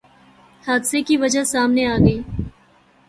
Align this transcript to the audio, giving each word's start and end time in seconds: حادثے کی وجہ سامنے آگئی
حادثے 0.63 1.01
کی 1.07 1.17
وجہ 1.17 1.43
سامنے 1.43 1.85
آگئی 1.87 2.19